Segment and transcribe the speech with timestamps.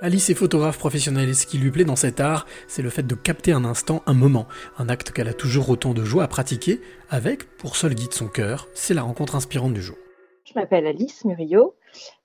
[0.00, 3.02] Alice est photographe professionnelle et ce qui lui plaît dans cet art, c'est le fait
[3.02, 4.46] de capter un instant, un moment,
[4.78, 8.28] un acte qu'elle a toujours autant de joie à pratiquer, avec, pour seul guide son
[8.28, 9.96] cœur, c'est la rencontre inspirante du jour.
[10.44, 11.74] Je m'appelle Alice Murillo,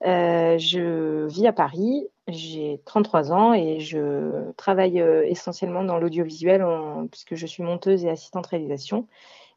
[0.05, 6.63] euh, je vis à Paris, j'ai 33 ans et je travaille euh, essentiellement dans l'audiovisuel
[7.09, 9.07] puisque je suis monteuse et assistante réalisation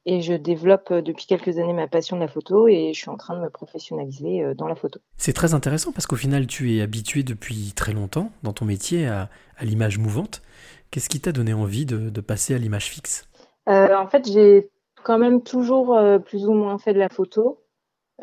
[0.07, 3.11] et je développe euh, depuis quelques années ma passion de la photo et je suis
[3.11, 5.00] en train de me professionnaliser euh, dans la photo.
[5.18, 9.06] C'est très intéressant parce qu'au final, tu es habitué depuis très longtemps dans ton métier
[9.09, 9.29] à,
[9.61, 10.42] l'image mouvante.
[10.91, 13.28] Qu'est-ce qui t'a donné envie de, passer à l'image fixe?
[13.69, 14.70] Euh, En fait, j'ai
[15.02, 17.59] quand même toujours plus ou moins fait de la photo.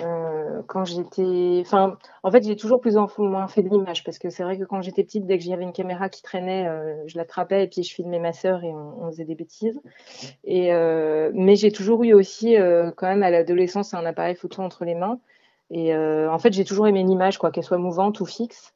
[0.02, 4.18] Euh, quand j'étais, enfin, en fait, j'ai toujours plus ou moins fait de l'image parce
[4.18, 6.96] que c'est vrai que quand j'étais petite, dès que j'avais une caméra qui traînait, euh,
[7.06, 9.80] je l'attrapais et puis je filmais ma sœur et on, faisait des bêtises.
[10.46, 12.56] Et euh, mais j'ai toujours eu aussi,
[12.98, 15.20] quand même, à l'adolescence, un appareil photo entre les mains.
[15.70, 18.74] Et en fait, j'ai toujours aimé l'image, quoi, qu'elle soit mouvante ou fixe.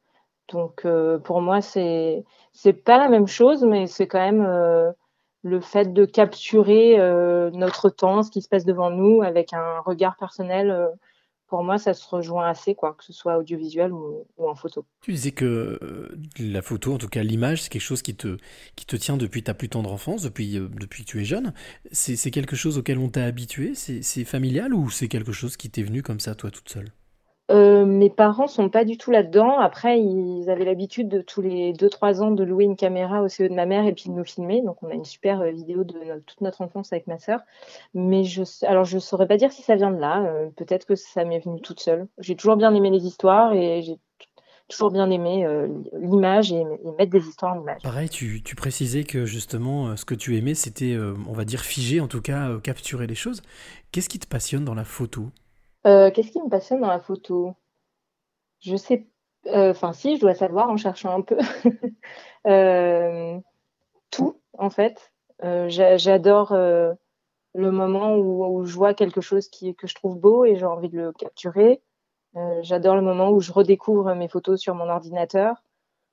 [0.50, 0.86] Donc,
[1.24, 4.94] pour moi, c'est c'est pas la même chose, mais c'est quand même
[5.48, 6.98] le fait de capturer
[7.54, 10.92] notre temps, ce qui se passe devant nous, avec un regard personnel
[11.48, 14.86] pour moi, ça se rejoint assez, quoi, que ce soit audiovisuel ou, en photo.
[15.02, 16.10] Tu disais que euh,
[16.40, 18.38] la photo, en tout cas l'image, c'est quelque chose qui te,
[18.76, 21.54] qui te tient depuis ta plus tendre enfance, depuis, euh, depuis que tu es jeune.
[21.92, 23.74] C'est quelque chose auquel on t'a habitué?
[23.76, 26.92] C'est familial ou c'est quelque chose qui t'est venu comme ça, toi, toute seule?
[27.50, 29.58] Euh, mes parents sont pas du tout là-dedans.
[29.60, 33.44] Après, ils avaient l'habitude de tous les 2-3 ans de louer une caméra au CE
[33.44, 34.62] de ma mère et puis de nous filmer.
[34.62, 37.40] Donc, on a une super euh, vidéo de toute notre enfance avec ma sœur.
[37.94, 40.24] Mais je, alors, je saurais pas dire si ça vient de là.
[40.24, 42.08] Euh, peut-être que ça m'est venu toute seule.
[42.20, 43.98] J'ai toujours bien aimé les histoires et j'ai
[44.68, 45.48] toujours bien aimé
[45.94, 46.66] l'image et,
[46.98, 47.82] mettre des histoires en image.
[47.84, 50.98] Pareil, tu, tu précisais que justement, ce que tu aimais, c'était,
[51.30, 53.42] on va dire, figer, en tout cas, capturer les choses.
[53.94, 55.30] Qu'est-ce qui te passionne dans la photo?
[55.86, 57.56] Euh, qu'est-ce qui me passionne dans la photo?
[58.60, 59.08] Je sais,
[59.48, 61.38] euh, enfin si, je dois savoir en cherchant un peu.
[62.46, 63.38] Euh,
[64.10, 65.12] tout, en fait.
[65.42, 70.66] J'adore le moment où, je vois quelque chose qui, que je trouve beau et j'ai
[70.66, 71.82] envie de le capturer.
[72.62, 75.62] J'adore le moment où je redécouvre mes photos sur mon ordinateur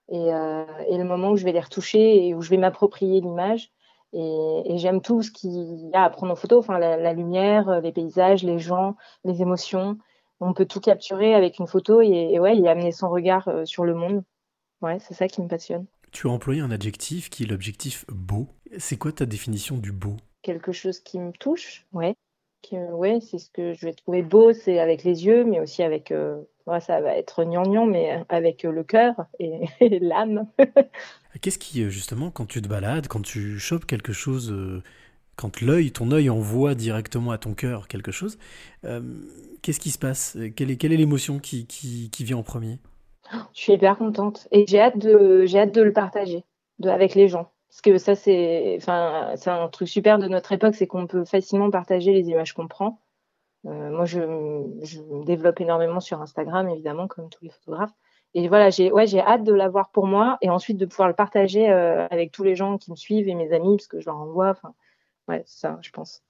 [0.09, 3.73] et, et, le moment où je vais les retoucher et où je vais m'approprier l'image.
[4.15, 7.93] Et, j'aime tout ce qu'il y a à prendre en photo, enfin la, lumière, les
[7.93, 9.99] paysages, les gens, les émotions.
[10.41, 13.85] On peut tout capturer avec une photo et, ouais, y amener son regard euh, sur
[13.85, 14.23] le monde.
[14.83, 15.87] Ouais, c'est ça qui me passionne.
[16.13, 18.47] Tu as employé un adjectif qui est l'objectif beau.
[18.79, 20.17] C'est quoi ta définition du beau?
[20.43, 22.15] Quelque chose qui me touche, ouais.
[22.73, 26.11] Ouais, c'est ce que je vais trouver beau, c'est avec les yeux, mais aussi avec
[26.11, 26.41] euh,
[26.81, 29.69] ça va être gnangnan, mais avec le cœur et,
[30.01, 30.47] l'âme.
[31.41, 34.83] Qu'est-ce qui, euh, justement, quand tu te balades, quand tu chopes quelque chose, euh,
[35.37, 38.39] quand l'œil, ton œil envoie directement à ton cœur quelque chose,
[38.85, 39.03] euh,
[39.63, 40.39] qu'est-ce qui se passe?
[40.57, 42.79] Quelle est l'émotion qui, qui, qui, vient en premier?
[43.55, 46.45] Je suis hyper contente et j'ai hâte, de, j'ai hâte de le partager
[46.79, 47.51] de, avec les gens.
[47.75, 51.73] Parce que ça, c'est, enfin, un truc super de notre époque, c'est qu'on peut facilement
[51.73, 53.01] partager les images qu'on prend.
[53.67, 54.21] Euh, moi, je,
[54.83, 57.91] je, me développe énormément sur Instagram, évidemment, comme tous les photographes.
[58.35, 61.69] Et voilà, j'ai ouais, hâte de l'avoir pour moi et ensuite de pouvoir le partager
[61.69, 64.19] euh, avec tous les gens qui me suivent et mes amis, parce que je leur
[64.19, 64.51] envoie.
[64.51, 64.73] Enfin,
[65.27, 66.23] ouais, ça, je pense.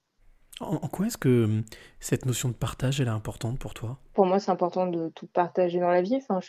[0.61, 1.61] En, quoi est-ce que
[1.99, 3.99] cette notion de partage, elle est importante pour toi?
[4.13, 6.15] Pour moi, c'est important de tout partager dans la vie.
[6.27, 6.39] Enfin,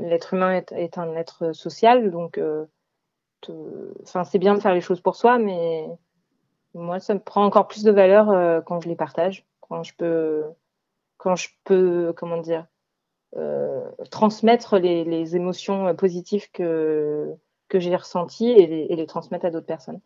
[0.00, 2.64] l'être humain est, un être social, donc euh,
[4.02, 5.86] enfin, c'est bien de faire les choses pour soi, mais
[6.74, 10.44] moi, ça me prend encore plus de valeur quand je les partage quand je peux,
[11.16, 12.66] quand je peux, comment dire,
[13.36, 17.28] euh, transmettre les, émotions positives que,
[17.68, 20.00] que j'ai ressenties et les, transmettre à d'autres personnes.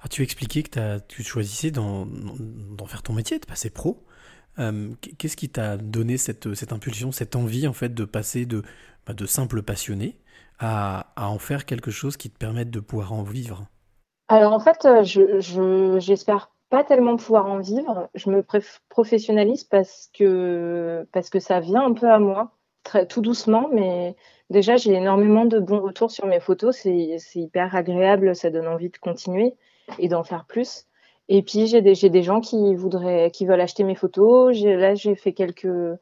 [0.00, 2.06] Ah, tu expliquais que tu choisissais d'en
[2.86, 4.04] faire ton métier, de passer pro.
[4.58, 8.62] Euh, qu'est-ce qui t'a donné cette, cette, impulsion, cette envie en fait de passer de,
[9.06, 10.16] bah, de simple passionné
[10.58, 13.66] à, à, en faire quelque chose qui te permette de pouvoir en vivre?
[14.28, 18.08] Alors en fait, j'espère pas tellement pouvoir en vivre.
[18.14, 18.44] Je me
[18.88, 22.52] professionnalise parce que, parce que ça vient un peu à moi,
[22.82, 24.16] très, tout doucement, mais
[24.50, 26.76] déjà j'ai énormément de bons retours sur mes photos.
[26.76, 29.54] C'est hyper agréable, ça donne envie de continuer
[29.98, 30.85] et d'en faire plus.
[31.28, 34.56] Et puis j'ai des, gens qui voudraient, qui veulent acheter mes photos.
[34.62, 35.98] Là j'ai fait quelques,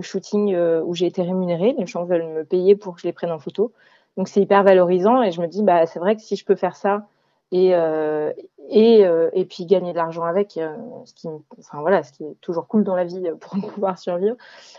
[0.00, 1.74] shootings euh, où j'ai été rémunérée.
[1.78, 3.72] Les gens veulent me payer pour que je les prenne en photo.
[4.16, 6.54] Donc c'est hyper valorisant et je me dis bah c'est vrai que si je peux
[6.54, 7.08] faire ça
[7.50, 8.32] et, euh,
[8.74, 13.52] euh, puis gagner de l'argent avec, ce qui, est toujours cool dans la vie pour
[13.74, 14.36] pouvoir survivre,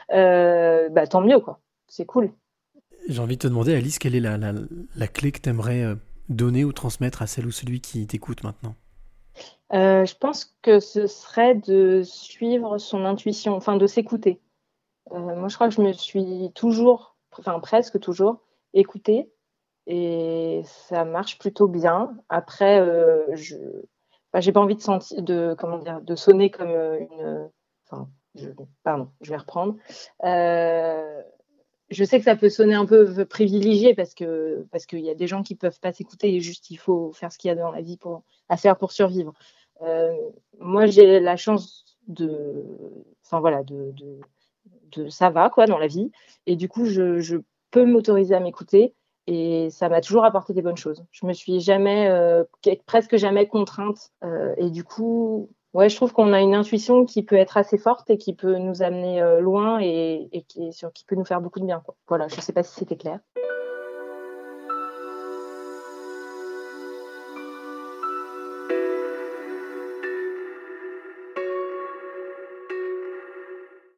[0.10, 2.32] bah tant mieux quoi, c'est cool.
[3.10, 5.84] J'ai envie de te demander, Alice, quelle est la, la clé que tu aimerais
[6.30, 8.76] donner ou transmettre à celle ou celui qui t'écoute maintenant?
[9.74, 14.42] Euh, Je pense que ce serait de suivre son intuition, enfin de s'écouter.
[15.12, 18.38] Euh, moi, je crois que je me suis toujours, enfin presque toujours,
[18.74, 19.32] écouter
[19.86, 22.16] et ça marche plutôt bien.
[22.30, 23.58] Après, euh, je
[24.40, 27.50] j'ai pas envie de sentir, de comment dire, de sonner comme une.
[27.86, 28.50] Enfin, je,
[28.84, 29.76] pardon, je vais reprendre.
[31.94, 35.16] Je sais que ça peut sonner un peu privilégié parce que parce qu'il y a
[35.16, 37.56] des gens qui peuvent pas s'écouter et juste il faut faire ce qu'il y a
[37.56, 38.00] dans la vie
[38.50, 39.34] à faire pour survivre.
[39.82, 40.14] Euh,
[40.60, 42.66] moi, j'ai la chance de,
[43.26, 43.94] enfin voilà, de,
[44.96, 46.12] de, ça va quoi dans la vie
[46.46, 47.38] et du coup, je, je
[47.72, 48.94] peux m'autoriser à m'écouter
[49.28, 51.06] et ça m'a toujours apporté des bonnes choses.
[51.12, 52.44] Je me suis jamais, euh,
[52.86, 57.24] presque jamais contrainte euh, et du coup, ouais, je trouve qu'on a une intuition qui
[57.24, 60.72] peut être assez forte et qui peut nous amener euh, loin et, qui,
[61.08, 61.84] peut nous faire beaucoup de bien.
[62.08, 63.20] Voilà, je sais pas si c'était clair.